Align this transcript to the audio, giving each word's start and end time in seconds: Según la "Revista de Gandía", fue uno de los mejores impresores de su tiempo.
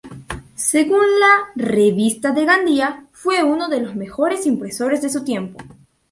Según 0.55 1.03
la 1.19 1.51
"Revista 1.53 2.31
de 2.31 2.45
Gandía", 2.45 3.05
fue 3.11 3.43
uno 3.43 3.67
de 3.69 3.81
los 3.81 3.93
mejores 3.95 4.47
impresores 4.47 5.03
de 5.03 5.09
su 5.09 5.23
tiempo. 5.23 5.59